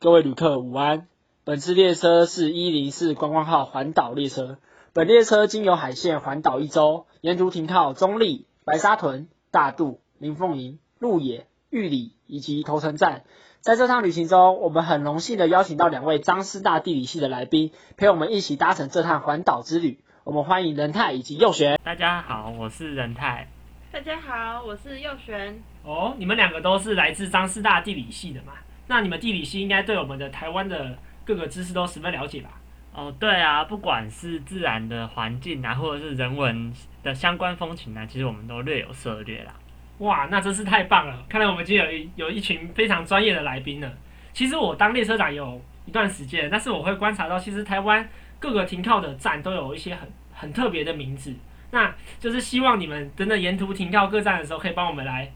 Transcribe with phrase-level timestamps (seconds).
[0.00, 1.08] 各位旅客午安。
[1.44, 4.58] 本次列车是一零四观光号环岛列车。
[4.92, 13.24] 本列车经由海线环岛一周，沿途停靠中立、白沙屯、大肚、林凤营、鹿野、玉里以及头城站。
[13.58, 19.98] 在这趟旅行中，我们很荣幸的邀请到两位张师大地理系的来宾，陪我们一起搭乘这趟环岛之旅。
[20.22, 21.76] 我们欢迎仁泰以及佑璇。
[21.82, 23.48] 大家好，我是仁泰。
[23.90, 25.60] 大家好，我是佑璇。
[25.82, 28.52] 哦，你们两个都是来自张师大地理系的嘛？
[28.88, 32.50] 那你们地理系应该对我们的台湾的各个知识都十分了解吧？
[32.92, 36.72] 哦，对啊，不管是自然的环境啊，或者是人文
[37.04, 39.54] 的相关风情啊，其实我们都略有涉猎啦。
[39.98, 41.24] 哇，那真是太棒了！
[41.28, 43.88] 看来我们今天有一有一群非常专业的来宾呢。
[44.32, 48.08] 其实我当列车长有一段时间，但是我会观察到，其实台湾
[48.38, 51.34] 各个停靠的站都有一些很很特别的名字。
[51.70, 55.30] 那就是希望你们等等沿途停靠各站的时候，可以帮我们来，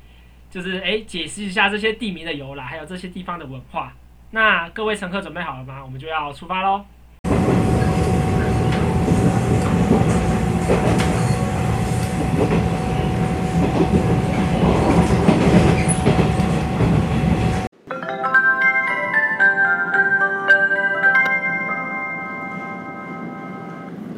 [0.53, 3.91] 就是哎解释一下这些地名的由来，还有这些地方的文化。
[4.33, 5.81] 那各位乘客准备好了吗？
[5.83, 6.85] 我们就要出发喽！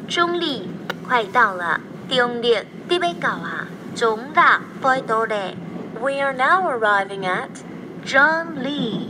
[0.09, 0.69] 中立
[1.07, 1.81] 快到了。
[2.09, 3.69] 中立，你要到啊？
[3.95, 4.35] 中立
[4.83, 5.55] 快到嘞。
[6.01, 7.63] We are now arriving at
[8.05, 9.09] John Lee。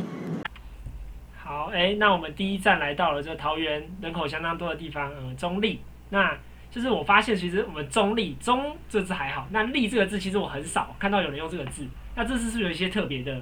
[1.36, 5.80] 好，哎，那我们第一站来到了这桃园人口相当多的地方，嗯，中立。
[6.10, 6.36] 那
[6.70, 11.86] 就是我发现，其实我们中立中这字还好，那立这个字其实我很少看到有人用这个字。
[12.14, 13.40] 那这次是不是有一些特别的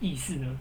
[0.00, 0.58] 意思呢？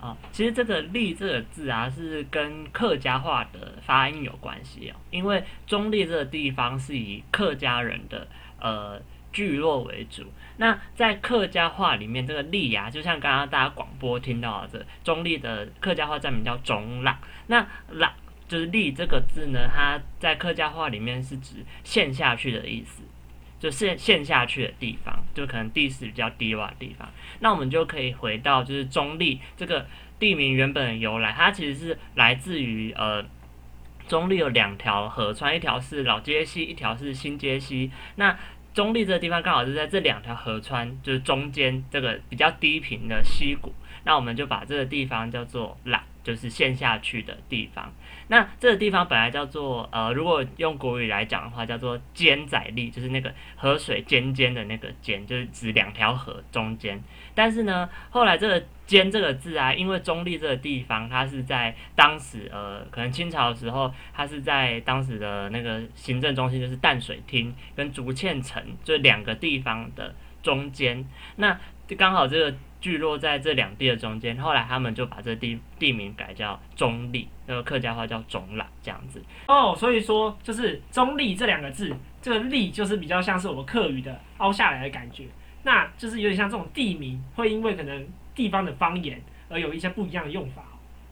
[0.00, 4.96] 啊，其实这个“立”这个字啊，是跟客家话的发音有关系哦。
[5.10, 8.28] 因为中立这个地方是以客家人的
[8.60, 9.00] 呃
[9.34, 10.22] 聚落为主，
[10.56, 17.18] 那在客家话里面，这个“立”啊，就像刚刚大家广播听到的，这中立的客家话站名叫“中朗”。
[17.48, 18.10] 那“朗”
[18.48, 23.02] 就是“立”这个字呢，它在客家话里面是指陷下去的意思。
[23.60, 27.08] 就陷陷下去的地方，就可能地势比较低洼的地方。
[27.40, 29.86] 那我们就可以回到就是中立这个
[30.18, 33.24] 地名原本的由来，它其实是来自于呃
[34.06, 37.90] 中立有两条河川，一条是老街溪，一条是新街溪。
[38.16, 38.36] 那
[38.74, 43.72] 中立这个地方刚好是在这两条河川就是中间这个比较低平的溪谷，
[44.04, 46.02] 那我们就把这个地方叫做朗。
[46.24, 47.92] 就是陷下去的地方。
[48.28, 56.98] 那这个地方本来叫做呃，如果用国语来讲的话，叫做尖仔立，就是那个河水尖尖的那个尖，就是指两条河中间。
[57.34, 71.04] 但是呢，后来这个尖这个字啊，因为中立这个地方，它是在当时呃，可能清朝的时候，它是在当时的那个行政中心，就是淡水厅跟竹堑城这两个地方的中间。
[71.36, 71.58] 那
[71.96, 72.56] 刚好这个。
[72.84, 79.22] 聚落在这两地的中间，后来他们就把这地地名改叫中立，那个客家话叫中朗这样子。
[79.48, 81.90] 哦，所以说就是中立这两个字，
[82.20, 85.24] 这个立就是比较像是我们客语的凹下来的感觉，
[85.64, 90.62] 那就是有点像这种地名会因为可能地方的方言而有一些不一样的用法。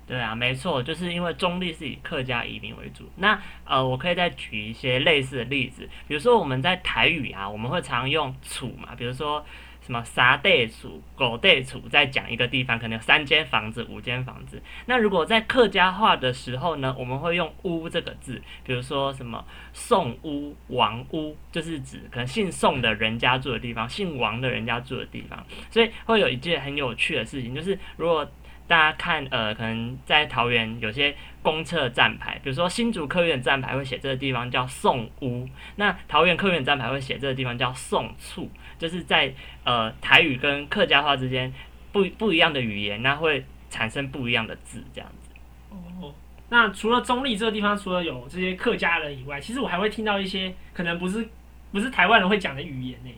[0.06, 3.10] 对啊，没错，就是因为中立是以客家移民为主。
[3.16, 9.44] 那呃，我可以再举一些类似的例子，比如说我们在台语啊，我们会常用楚嘛，比如说。
[9.84, 14.62] 什么沙地楚、狗地楚，在讲一个地方，可能有三间房子、五间房子。
[14.86, 25.44] 那如果在客家话的时候呢，我们会用屋这个字，比如说什么宋屋、王屋，就是指可能姓宋的人家住的地方，姓王的人家住的地方。
[25.68, 28.24] 所以会有一件很有趣的事情，就是如果
[28.72, 35.46] 大家看，呃，可能在桃园有些公厕站牌，比如说新竹客运站牌会写这个地方叫宋屋，
[35.76, 38.48] 那桃园客运站牌会写这个地方叫宋厝。
[38.78, 39.30] 就是在
[39.64, 41.52] 呃台语跟客家话之间
[41.92, 45.28] 不不一样的语言，那会产生不一样的字这样子。
[45.68, 46.14] 哦，
[46.48, 51.28] 那除了中立这个地方，除了有这些客家人以外，其实我还会听到一些可能不是
[51.72, 53.10] 不是台湾人会讲的语言呢。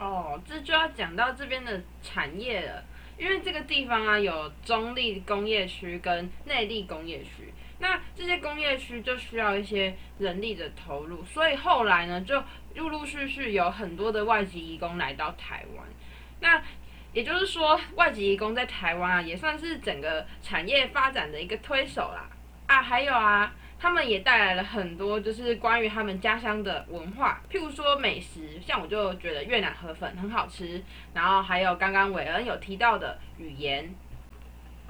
[0.00, 2.82] 哦，这就要讲到这边的产业了，
[3.20, 7.52] 因为这个地方啊有中立工业区跟内地工业区。
[7.78, 12.42] 那这些工业区就需要一些人力的投入，所以后来呢，就
[12.74, 15.86] 陆陆续续有很多的外籍移工来到台湾。
[16.40, 16.62] 那
[17.12, 22.28] 也就是说，外籍移工在台湾啊，也算是整个产业发展的一个推手啦。
[22.66, 30.80] 啊，还有啊，他们也带来了很多就是关于他们家乡的文化，譬如说美食，像我就觉得越南河粉很好吃。
[31.14, 33.92] 然后还有刚刚伟恩有提到的语言。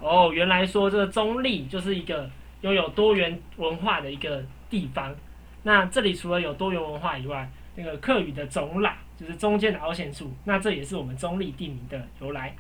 [0.01, 2.29] 哦，原来说这个中立就是一个。
[2.63, 5.17] 拥有多元文化的一个地方，
[5.63, 12.55] 那这里除了有多元文化以外，那个客语的总览就是中间的凹陷处，那这也是我们中立地名的由来。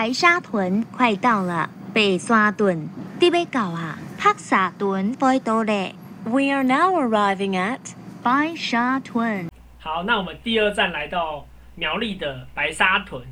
[0.00, 2.88] 白沙屯快到了，白沙屯
[3.20, 3.98] 你要到啊？
[4.18, 5.94] 黑沙屯快到嘞。
[6.24, 7.80] We are now arriving at
[8.22, 9.50] 白沙屯。
[9.78, 13.22] 好，那我们第二站来到苗栗的白沙屯。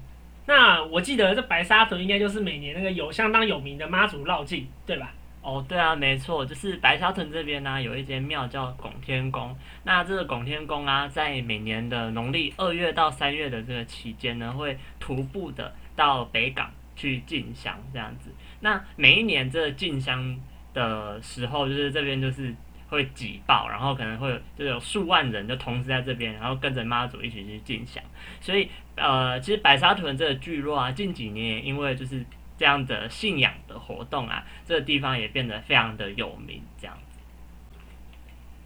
[0.45, 5.11] 那我记得这白沙屯应该就是每年那个有相当有名的妈祖绕境，对吧？
[5.41, 9.57] 哦，对啊，没错，就是白沙屯这边呢有一间庙叫拱天宫。
[9.85, 18.31] 那这个拱天宫啊，在每年的农历二月到三月的这个期间呢，会徒步的到北港去进香这样子。
[18.61, 20.39] 那每一年这进香
[20.73, 22.55] 的时候，就是这边就是
[22.89, 28.01] 会挤爆，然后可能会有就有数万人就同时在这边，然后跟着妈祖一起去进香。
[28.41, 32.25] 所以呃，其实白沙屯这个聚落啊，近几年因为就是
[32.57, 37.19] 这样的信仰的活动啊，这个地方也变得非常的有名，这样子。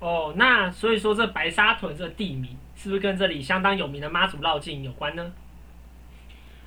[0.00, 5.32] 哦，那所以说这白沙屯这个地名是不是跟这里相当有名的妈祖绕境有关呢？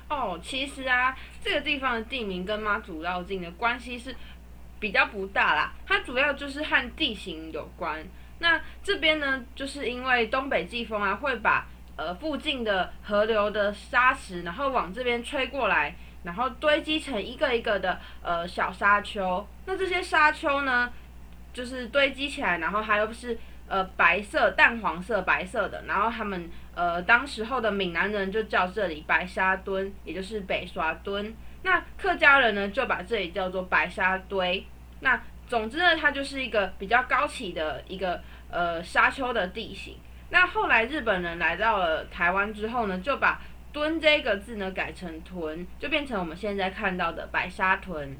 [0.08, 4.14] 哦，其实啊，这个地方的地名跟妈祖绕境的关系是
[4.78, 8.04] 比较不大啦，它主要就是和地形有关。
[8.38, 11.66] 那这边呢，就是因为东北季风啊，会把
[11.96, 19.44] 呃附近的河流的沙石，然后往这边吹过来，然后堆积成一个一个的呃小沙丘。
[19.64, 20.92] 那这些沙丘呢，
[21.56, 31.34] 就是堆积起来，然后还有是呃白色、淡黄色、白色的，然后他们呃当时候的闽南人就叫这里白沙墩，也就是北沙墩。
[31.62, 34.62] 那客家人呢，就把这里叫做白沙堆。
[35.00, 35.18] 那
[35.48, 38.20] 总之呢，它就是一个比较高起的一个
[38.50, 39.96] 呃沙丘的地形。
[40.28, 43.40] 那后来日本人来到了台湾之后呢，就把
[43.72, 48.14] “墩”这个字呢改成“屯”，就变成我们现在看到的白沙屯。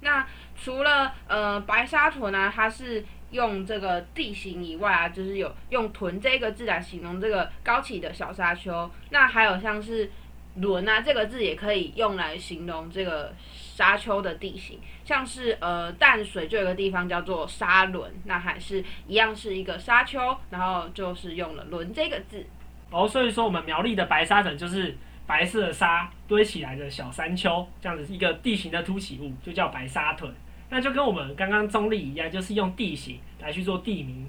[0.00, 0.26] 那
[0.56, 8.90] 除了呃白沙屯呢，它是用这个地形以外啊，就是有用“屯”这个字来形容这个高起的小沙丘。
[9.10, 10.10] 那还有像是
[10.56, 22.44] “轮”啊这个字也可以用来形容这个沙丘的地形，像是呃淡水就有个地方叫做沙轮，那还是一样是一个沙丘，然后就是用了“轮”这个字。
[22.90, 24.96] 哦，所以说我们苗栗的白沙屯就是
[25.30, 30.34] 白色的沙堆起来的小山丘，这样子一个地形的凸起物，就叫白沙屯。
[30.68, 34.26] 那就跟我们刚刚中立一样，就是用地形来去做地名。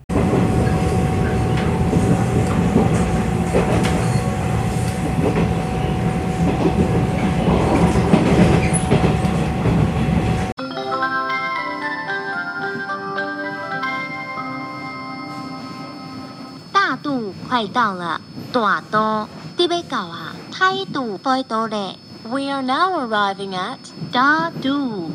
[16.71, 18.21] 大肚快到了，
[18.53, 19.27] 大肚
[19.57, 20.30] 你要到啊？
[20.61, 21.95] 态度快到嘞。
[22.23, 23.79] We are now arriving at
[24.13, 25.09] 大肚。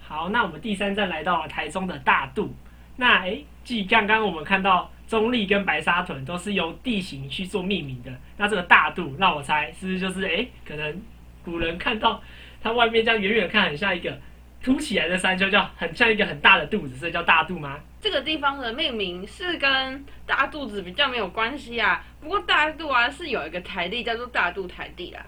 [0.00, 2.54] 好，那我们第三站来到了台中的大肚。
[2.94, 11.02] 那诶，继刚刚我们看到中立跟白沙屯都是由地形去做命名的，那这个大肚，那我猜是不是就是诶，可能
[11.44, 12.22] 古人看到
[12.62, 14.16] 它外面这样远远看很像一个
[14.62, 17.76] 凸起来的山丘，叫很像一个很大的肚子，所以叫大肚吗？
[18.00, 25.24] 这个地方的命名是跟大肚子比较没有关系啊，不过大肚啊是有一个台地叫做大肚台地啦。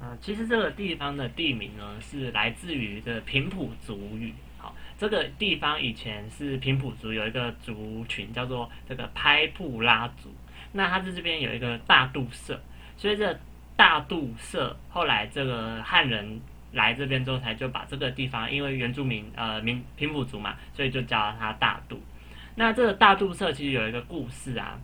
[0.00, 4.32] 嗯，其实这个地方的地名呢，是来自于的平埔族语。
[4.58, 10.32] 好，这个地方以前是平埔族有一个族群叫做这个拍布拉族，
[10.72, 12.60] 那它在这边有一个大肚社，
[12.96, 13.36] 所以这
[13.74, 16.40] 大肚社后来这个汉人
[16.76, 22.00] 来这边之后，才就把这个地方，因为原住民呃民平埔族嘛，所以就叫它大肚。
[22.54, 24.78] 那这个大肚社其实有一个故事啊，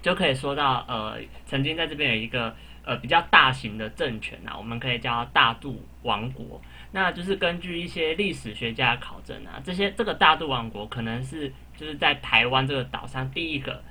[0.00, 2.56] 就可以说到呃，曾经在这边有一个。
[2.84, 6.58] 呃，比较大型的政权啊，我们可以叫大肚王国。
[6.90, 13.84] 那就是根据一些历史学家考证啊，这些这个大肚王国可能是就是在台湾这个岛上第一个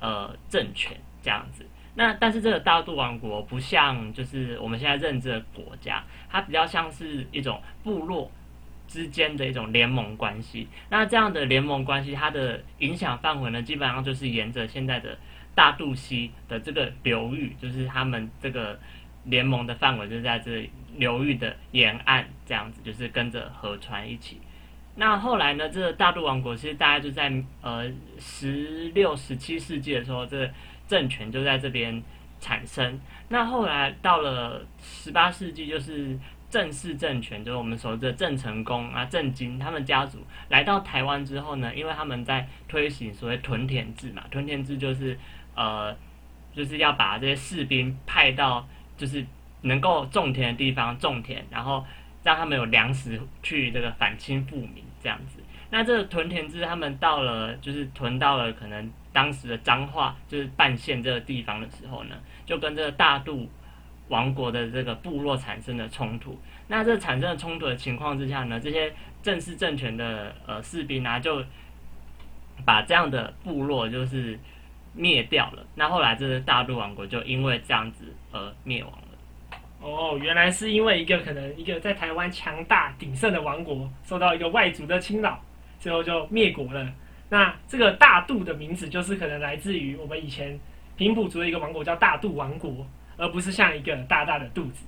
[0.00, 1.62] 呃政权这样子。
[1.98, 8.30] 那但是这个大肚王国不像就是我们现在认知的国家，它比较像是一种部落
[8.86, 10.68] 之间的一种联盟关系。
[10.88, 15.18] 那这样的联盟关系，它的影响范围呢，基本上就是沿着现在的。
[15.54, 18.78] 大肚溪的这个流域，就是他们这个
[19.24, 24.40] 联盟的范围，就是在这流域的沿岸，这样子，就是跟着河川一起。
[24.94, 27.90] 那后来呢，这个大肚王国其实大概就在呃
[28.20, 30.48] 十六、十七世纪的时候，这
[30.88, 32.02] 政权就在这边
[32.40, 32.98] 产生。
[33.28, 36.18] 那后来到了十八世纪，就是
[36.50, 40.18] 郑氏政权，就是我们熟知的郑成功啊、郑经他们家族
[40.48, 45.16] 来到台湾之后呢，因为他们在推行所谓屯田制嘛，屯田制就是。
[45.60, 45.92] 呃，
[46.54, 48.64] 就是要把这些士兵派到
[48.96, 49.26] 就是
[49.62, 51.84] 能够种田的地方种田，然后
[52.22, 55.37] 让他们有粮食去这个反清复明这样子。
[55.70, 63.48] 那这个屯田制他们到了就是屯到了可能当时的彰化就是半县这个地方的时候呢，就跟这个大渡
[64.08, 66.38] 王国的这个部落产生了冲突。
[66.68, 71.44] 那这产生了冲突的情况之下呢，这些正式政权的呃士兵啊，就
[72.64, 74.38] 把这样的部落就是
[74.94, 75.66] 灭掉了。
[75.74, 79.58] 那后来这个大渡王国就因为这样子而灭亡了。
[79.80, 85.40] 哦，原来是因为一个可能一个在台湾强大鼎盛的王国受到一个外族的侵扰，
[85.88, 86.86] 最后就灭国了。
[87.30, 90.60] 那这个大肚的名字就是可能来自于我们以前
[90.98, 94.84] 平埔族的一个王国叫大肚王国，而不是像一个大大的肚子。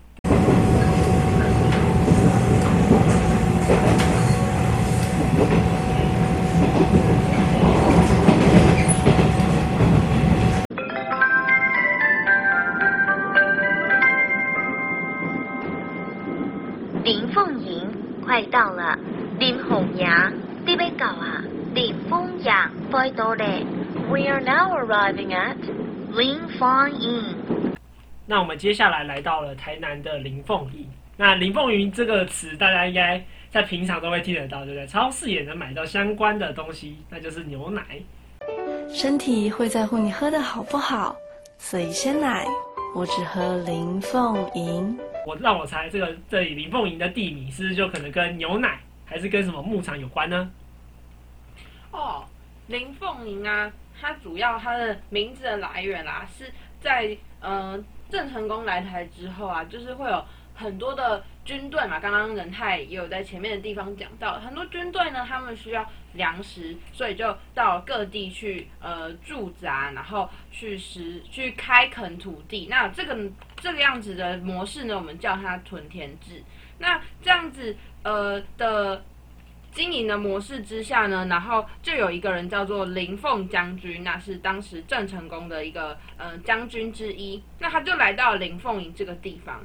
[17.03, 17.91] 林凤营
[18.23, 18.99] 快到了，
[19.39, 20.31] 林红牙，
[20.67, 21.43] 你要到啊？
[21.75, 22.53] 林凤营
[22.91, 23.65] 快到嘞
[24.09, 25.57] ，We are now arriving at
[26.15, 27.37] 林凤营。
[28.27, 30.87] 那我们接下来来到了台南的林凤营。
[31.17, 34.87] 那林凤营这个词，大家应该在平常都会听得到，对不对？
[34.87, 37.83] 超市也能买到相关的东西，那就是牛奶。
[38.89, 41.17] 身体会在乎你喝的好不好，
[41.59, 42.47] 所以鲜奶
[42.95, 44.99] 我只喝林凤营。
[45.27, 50.49] 我让我猜，这个这里林凤营的地名是不是就可能跟牛奶，还是跟什么牧场有关呢？
[51.91, 52.25] 哦，
[52.69, 56.49] 林凤营啊，它主要它的名字的来源啊，是
[56.81, 57.77] 在呃
[58.09, 60.25] 郑成功来台之后啊，就是会有
[60.55, 61.99] 很多的军队嘛。
[61.99, 72.69] 刚刚仁泰也有在前面的地方讲到，很多军队呢，他们需要粮食，所以就到各地去呃驻扎，然后去实去开垦土地。
[72.71, 73.19] 那这个
[73.57, 76.41] 这个样子的模式呢，我们叫它屯田制。
[76.81, 79.01] 那这样子呃的。
[79.73, 87.41] 经营的模式之下呢，然后就有一个人叫做林凤将军，那是当时郑成功的一个呃将军之一。
[87.61, 89.65] 那他就来到林凤营这个地方。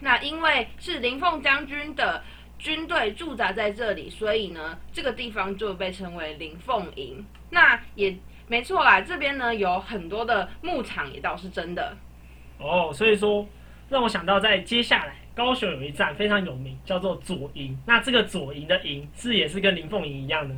[0.00, 2.22] 那因为是林凤将军的
[2.58, 7.24] 军队驻扎在这里，所以呢，这个地方就被称为林凤营。
[7.48, 8.14] 那也
[8.48, 11.96] 没错啦，这边呢有很多的牧场，也倒是真的。
[12.58, 13.48] 哦，所以说
[13.88, 15.21] 让我想到在接下来。
[15.34, 17.78] 高雄有一站非常有名，叫做左营。
[17.86, 20.54] 那这个左营的营是也是跟林凤营一样呢？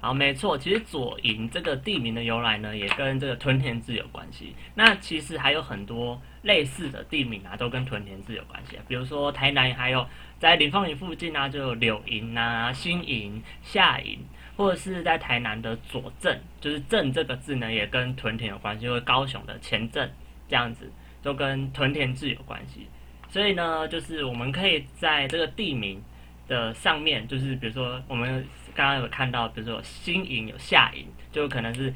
[0.00, 4.52] 好，没错，其实左营这个地名的由来呢，也跟这个屯田制有关系。
[4.74, 8.76] 那其实还有很多类似的地名啊，都跟屯田制有关系。
[8.88, 10.04] 比如说台南还有
[10.40, 14.18] 在林凤营附近啊，就有柳营啊、新营、下营，
[14.56, 20.12] 或者是在台南的左镇，就是镇这个字呢，也跟屯田有关系，因为高雄的前镇
[20.48, 20.90] 这样子，
[21.22, 22.88] 都跟屯田制有关系。
[23.32, 25.98] 所以呢，就是我们可以在这个地名
[26.46, 31.90] 的上面，就是比如说我们刚刚有看到，比如说有新营有下营，就可能是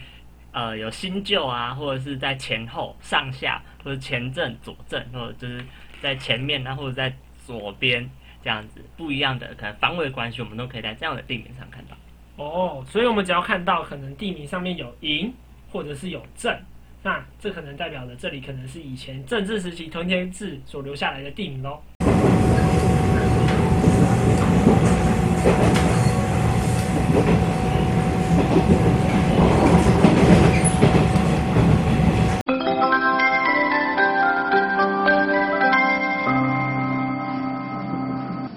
[0.52, 5.62] 呃有新旧啊，或者是在前后上下，或者前正左正，或者就是
[6.00, 7.14] 在前面啊，或者在
[7.44, 8.08] 左边
[8.42, 11.94] 这样子不一样的可能方位关系，我们都可以在这样的地名上看到。
[12.42, 15.34] 哦，所以我们只要看到可能地名上面有营，
[15.70, 16.58] 或者是有镇。
[17.06, 21.80] 那这可能代表了这里可能是以前政治时期屯田制所留下来的地名喽。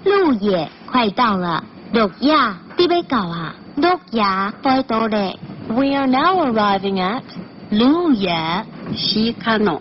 [0.04, 3.54] 路也快到了，路亚，你要到啊？
[3.76, 5.38] 路亚快到嘞
[5.68, 7.22] ，We are now arriving at
[7.70, 9.80] 路亚西卡诺。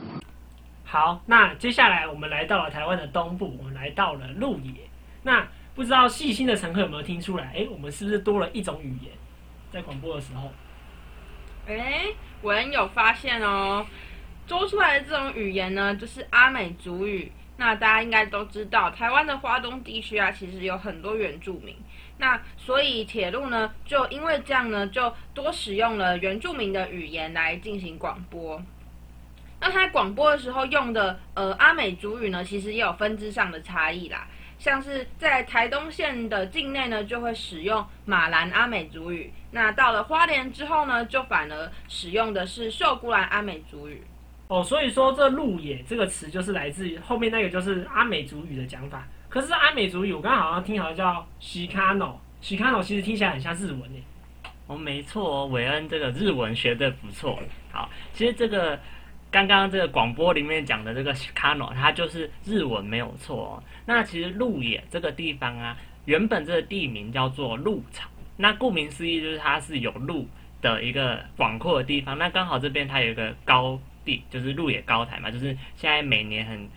[0.85, 4.73] 好，那接下来我们来到了台湾的东部，我们来到了鹿野。
[5.23, 7.51] 那不知道细心的乘客有没有听出来？
[7.55, 9.11] 哎，我们是不是多了一种语言？
[9.71, 10.51] 在广播的时候，
[11.67, 12.05] 哎，
[12.41, 13.83] 我有发现哦，
[14.47, 17.31] 多出来的这种语言呢，就是阿美族语。
[17.57, 21.75] 那大家应该都知道，台湾的华东地区啊，其实有很多原住民。
[22.19, 28.61] 那所以铁路呢，就因为这样呢，就多使用了原住民的语言来进行广播。
[29.61, 34.27] 那它广播的时候用的呃阿美族语呢，其实也有分支上的差异啦。
[34.57, 44.03] 像是在台东县的境内呢，就会使用马兰阿美族语；那到了花莲之后呢，就反而使用的是秀姑兰阿美族语。
[44.49, 49.07] 哦，所以说这“鹿野”这个词就是来自于后面那个就是阿美族语的讲法。
[49.29, 54.03] 可是阿美族语，我刚好像听好像叫西卡诺，西卡诺其实听起来很像日文诶。
[54.65, 57.39] 哦，没错，韦恩这个日文学的不错。
[57.71, 58.79] 好，其实这个
[59.31, 63.63] 刚刚这个广播里面讲的这个 Shikano，它就是日文没有错哦。
[63.85, 70.27] 那其实鹿野这个地方啊，原本这个地名叫做鹿场，那顾名思义就是它是有鹿
[70.61, 72.17] 的一个广阔的地方。
[72.17, 76.69] 那刚好这边它有一个高地，就是鹿野高台嘛，就是现在每年很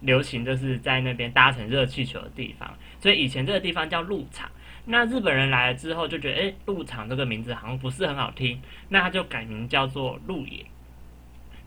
[0.00, 2.76] 流行，就是在那边搭乘热气球的地方。
[3.00, 4.50] 所以以前这个地方叫鹿场。
[4.86, 10.64] 那日本人来了之后就觉得，哎，鹿场这个名字好像不是很好听，那他就改名叫做鹿野。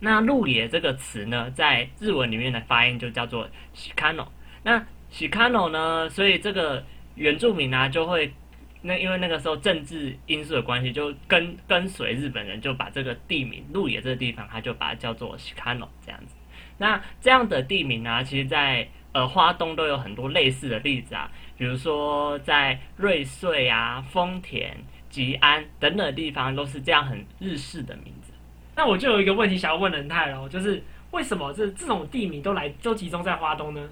[0.00, 4.26] 那鹿野这个词呢，在日文里面的发音就叫做 shikano。
[4.64, 8.30] 那 shikano 呢，所以这个原住民呢就会，
[8.82, 16.34] 那因为那个时候政治因素的关系，就跟跟随日本人就把这个地名鹿野这个地方，他就把它叫做 shikano 这样子。
[16.78, 24.76] 那这样的地名呢，其实在呃花东都有很多类似的例子啊，比如说在瑞穗啊、丰田、
[25.08, 28.32] 吉安等等地方，都是这样很日式的名字。
[28.76, 33.88] 那我就有一个问题想要问仁泰喽，就是为什么这这种地名都来都集中在花东呢？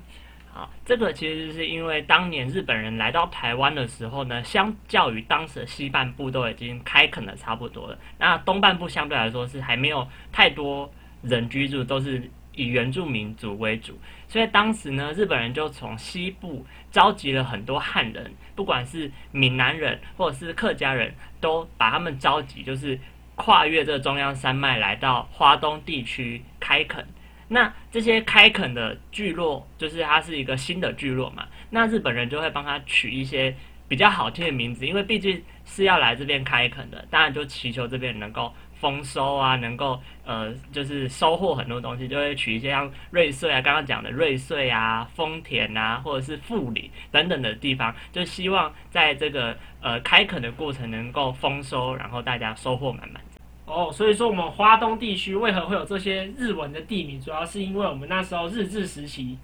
[0.53, 22.99] 啊，这个其实是因为当年日本人来到台湾的时候呢，相较于当时的西半部都已经开垦的差不多了，那东半部相对来说是还没有太多人居住，都是以原住民族为主，所以当时呢，日本人就从西部召集了很多汉人，不管是闽南人或者是客家人，都把他们召集，就是
[23.35, 27.07] 跨越这中央山脉来到花东地区开垦。
[27.49, 33.55] 那这些开垦的聚落，就是它是一个新的聚落嘛，那日本人就会帮他取一些
[33.89, 53.23] 比较好听的名字，因为毕竟是要来这边开垦的，当然就祈求这边能够丰收啊，能够呃就是收获很多东西，就会取一些像瑞穗啊，刚刚讲的瑞穗啊、丰田啊，或者是富里等等的地方，就希望在这个呃开垦的过程能够丰收，然后大家收获满满。
[53.67, 59.39] 哦，所以说我们花东地区为何会有这些日文的地名，主要是因为我们那时候日治时期，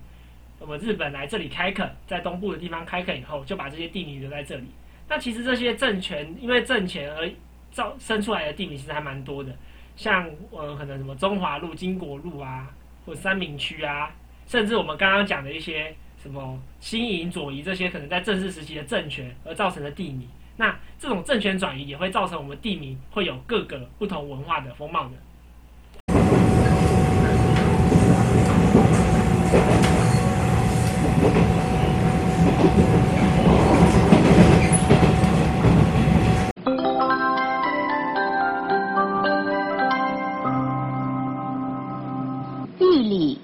[0.59, 4.65] 我们日本来这里开垦，在东部的地方开垦以后，就把这些地名留在这里。
[5.09, 7.31] 那其实这些政权因为政权而
[7.71, 9.55] 造生出来的地名，其实还蛮多的，
[9.97, 12.71] 像呃可能什么中华路、金国路啊，
[13.05, 14.11] 或三明区啊，
[14.47, 20.29] 甚至我们刚刚讲的一些什么新营、左移这些，可能在正式时期的政权而造成的地名。
[20.57, 25.13] 那这种政权转移也会造成我们地名会有各个不同文化的风貌的。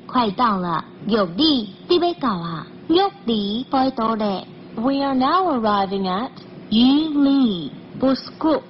[0.07, 4.47] 快到了，玉里啲要到啊，玉里快到咧。
[4.77, 6.31] We are now arriving at
[6.71, 8.63] 玉里 b u s k u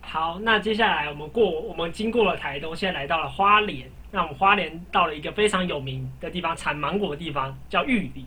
[0.00, 3.88] 好，那接下来我们过，我们经过了台东，现在来到了花莲。
[4.10, 8.24] 那我们花莲到了一个非常有名的地方，产芒果的地方，叫玉里。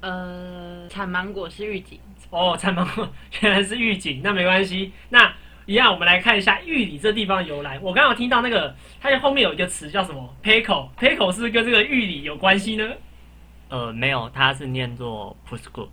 [0.00, 1.98] 呃，产芒果是预警，
[2.30, 3.08] 哦，产芒果
[3.42, 4.92] 原来是玉井，那没关系。
[5.08, 5.30] 那
[5.68, 7.78] 一样，我们来看一下玉里这地方的由来。
[7.80, 12.90] 我刚刚有听到那个，它后面有一个词叫什么 “peco”，peco 是不是跟这个玉里有关系呢？
[13.68, 15.86] 呃，没有，它是念作 pusku。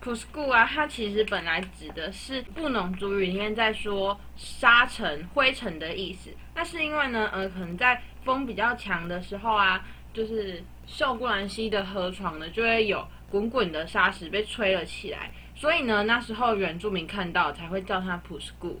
[0.00, 6.30] p u s k u 啊，它其实本来指的是布农族语里面在说沙尘、灰尘的意思。
[6.54, 15.32] 那是因为呢，呃，可能在风比较强的时候啊，就是秀姑兰溪的河床呢，就会有滚滚的沙石被吹了起来。
[15.60, 18.80] 所以呢，那时候原住民看到才会叫它 p u s k u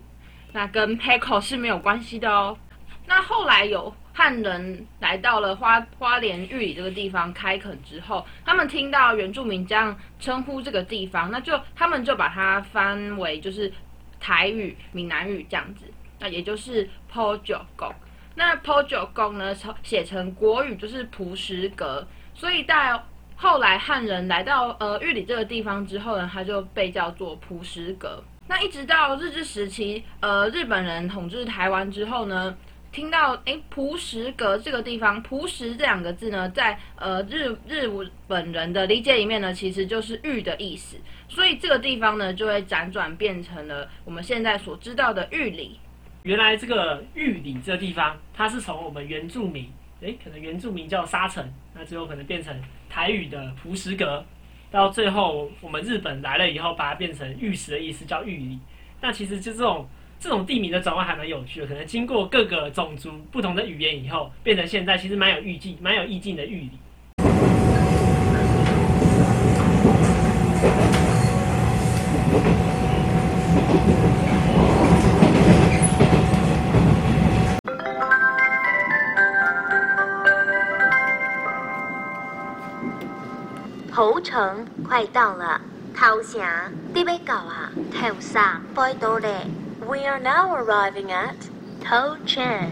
[0.52, 2.56] 那跟 Peco 是没有关系的哦。
[3.06, 13.70] 那后来有汉人来到了花花莲玉里这个地方开垦之后，他们听到原住民这样称呼这个地方，那就他们就把它翻为就是
[14.18, 15.84] 台语、闽南语这样子，
[16.18, 17.94] 那也就是 Po 九宫。
[18.34, 22.98] 那 Po 九宫呢，写成国语就是蒲石阁，所以在
[23.42, 28.22] 后来汉人来到呃玉里这个地方之后呢，它就被叫做蒲石阁。
[28.46, 32.54] 那一直到日治时期，呃，日本人统治台湾之后呢。
[32.92, 37.88] 听到诶，蒲石阁这个地方，蒲石这两个字呢，在呃日日
[38.26, 40.96] 本人的理解里面呢，其实就是玉的意思，
[41.28, 45.78] 所以这个地方呢，就会辗转变成了我们现在所知道的玉里。
[46.24, 52.52] 原来这个玉里这个地方，它是从我们原住民，诶，可能原住民叫沙城，那最后可能变成
[52.90, 54.22] 台语的葡石阁，
[54.70, 58.58] 到最后我们日本来了以后，把它变成玉石的意思，叫玉里。
[59.00, 59.88] 那其实就这种。
[60.22, 66.72] 这种地名的转换还蛮有趣的，可能经过各个种族不同的语言以后，变成现在其实蛮有意境、蛮有意境的玉里。
[83.92, 85.60] 头城快到了，
[85.96, 86.40] 头城
[86.94, 87.72] 你要到啊？
[87.92, 89.28] 头上拜到嘞。
[89.80, 91.34] We are now arriving at
[91.84, 92.70] 头城。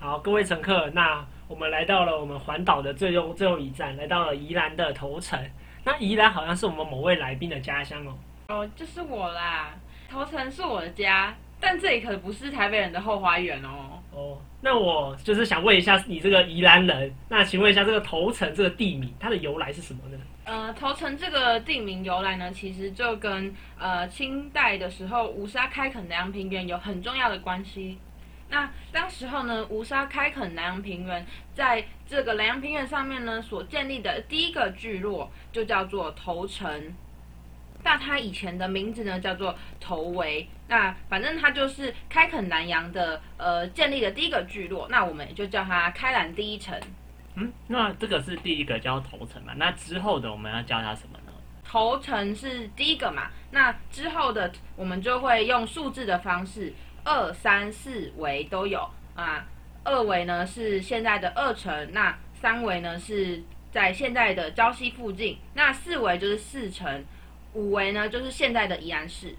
[0.00, 5.38] 好，各位乘客，那我们来到了我们环岛的最后最后一站，来到了宜兰的头城。
[5.84, 8.14] 那宜兰好像是我们某位来宾的家乡哦。
[8.48, 9.74] 哦，就是我啦。
[10.10, 14.02] 头城是我的家，但这里可不是台北人的后花园哦。
[14.10, 20.18] 哦，那我就是想问一下，你这个宜兰人，那请问一下这个头城这个地名，它的由来是什么呢？
[20.44, 27.98] 呃，头城这个地名由来呢，其实就跟呃清代的时候吴沙开垦南洋平原有很重要的关系。
[28.48, 36.94] 那当时候呢，吴沙开垦南洋平原，在这个南洋平原上面呢，所建立的第一个聚落就叫做头城。
[37.84, 40.48] 那它以前的名字呢，叫做头围。
[40.66, 44.88] 那反正它就是开垦南洋的呃建立的第一个聚落。
[44.90, 46.76] 那我们也就叫它开兰第一城。
[47.34, 49.52] 嗯，那这个是第一个叫头城嘛？
[49.56, 51.32] 那之后的我们要叫它什么呢？
[51.62, 53.28] 头城是第一个嘛？
[53.50, 56.72] 那之后的我们就会用数字的方式，
[57.04, 59.44] 二、三、四围都有啊。
[59.84, 67.04] 二围呢是现在的二城，那三围呢是在现在的礁溪附近，那四围就是四城。
[67.54, 69.34] 五围呢，就是现在的宜安市。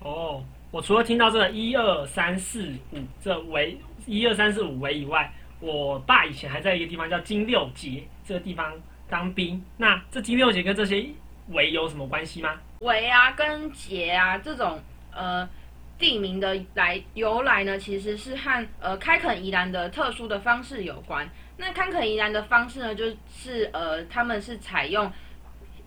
[0.00, 8.72] 哦，我除了听到这个一二三四五这围一二三四五围以外，我爸以前还在一个地方叫金六节这个地方
[9.08, 9.64] 当兵。
[9.76, 11.06] 那这金六节跟这些
[11.50, 12.60] 围有什么关系吗？
[12.80, 14.80] 围啊，跟节啊这种
[15.14, 15.48] 呃
[15.96, 21.30] 地名的来由来呢，其实是和呃开垦宜兰的特殊的方式有关。
[21.56, 25.08] 那开垦宜兰的方式呢，就是呃他们是采用。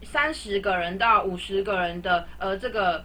[0.06, 3.04] 三十个人到五十个人的呃这个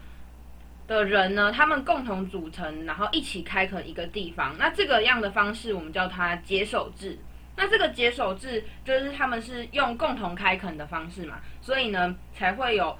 [0.87, 4.55] 的人呢，他们共同组成，然后一起开垦一个地方。
[4.59, 7.19] 那这个样的方式，我们叫它结手制。
[7.57, 12.97] 那这个结手制就是他们是用共同开垦的方式嘛，所以呢才会有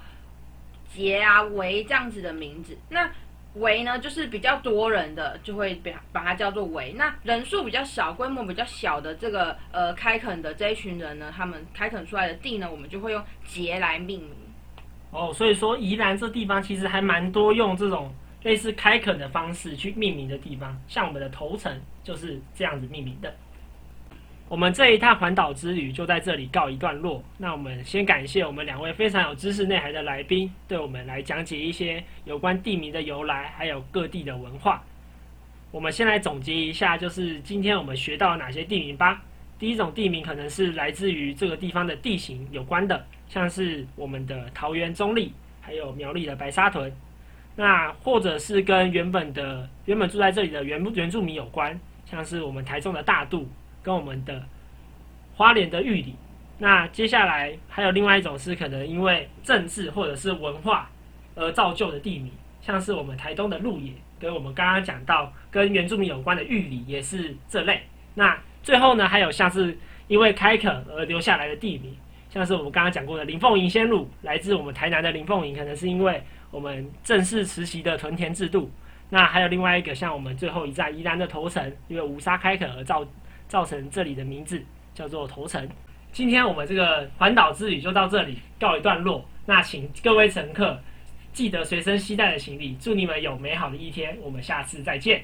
[0.87, 2.77] 结啊围这样子的名字。
[2.89, 3.09] 那
[3.55, 6.93] 围呢，就是比较多人的，就会把把它叫做围。
[6.93, 14.29] 那人数比较小、规模比较小的这个呃开垦的这一群人呢，他们开垦出来的地呢，我们就会用节来命名。
[15.11, 23.33] 哦，所以说宜兰这地方其实还蛮多用这种类似开垦的方式去命名的地方，像我们的头城就是这样子命名的。
[24.51, 27.23] 我们这一趟环岛之旅就在这里告一段落。
[27.37, 34.83] 那我们先感谢我们两位非常有知识内涵的来宾，对我们来讲解一些有关地名的由来，还有各地的文化。
[35.71, 39.23] 我们先来总结一下，就是今天我们学到哪些地名吧。
[39.57, 46.91] 第一种地名可能是来自于这个地方的地形有关的，像是我们的桃园中立，还有苗栗的白沙屯。
[47.55, 53.47] 那或者是跟原本的原本住在这里的原原住民有关，像是我们台中的大肚。
[53.83, 54.43] 跟我们的
[55.35, 56.15] 花莲的玉里，
[56.59, 60.89] 那接下来还有另外一种是可能因为政治或者是文化
[61.35, 67.81] 而造就的地名，像是我们台东的鹿野，跟我们刚刚讲到跟原住民有关的玉里也是这类。
[68.13, 69.75] 那最后呢，还有像是
[70.07, 71.95] 因为开垦而留下来的地名，
[72.29, 78.69] 像是我们刚刚讲过的林凤营仙路，来自我们台南的林凤营，可能是因为我们正式实习的屯田制度。
[79.09, 83.03] 那还有另外一个像我们最后一站宜兰的头城，因为无沙开垦而造。
[83.51, 85.67] 造成这里的名字叫做头城。
[86.13, 89.25] 今天我们这个环岛之旅就到这里告一段落。
[89.45, 90.79] 那请各位乘客
[91.33, 92.77] 记得随身携带的行李。
[92.79, 94.17] 祝你们有美好的一天。
[94.21, 95.19] 我们下次再见。